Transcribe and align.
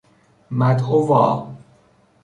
مدعوآ 0.51 1.53